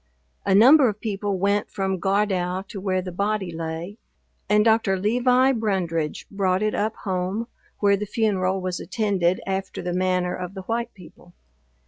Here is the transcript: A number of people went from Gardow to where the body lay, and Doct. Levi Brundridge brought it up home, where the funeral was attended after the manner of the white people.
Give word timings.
A 0.47 0.55
number 0.55 0.89
of 0.89 0.99
people 0.99 1.37
went 1.37 1.69
from 1.69 1.99
Gardow 1.99 2.67
to 2.69 2.81
where 2.81 3.03
the 3.03 3.11
body 3.11 3.51
lay, 3.51 3.99
and 4.49 4.65
Doct. 4.65 4.87
Levi 4.99 5.51
Brundridge 5.51 6.25
brought 6.31 6.63
it 6.63 6.73
up 6.73 6.95
home, 7.03 7.45
where 7.81 7.95
the 7.95 8.07
funeral 8.07 8.61
was 8.61 8.79
attended 8.79 9.41
after 9.45 9.79
the 9.83 9.93
manner 9.93 10.33
of 10.35 10.55
the 10.55 10.63
white 10.63 10.91
people. 10.95 11.35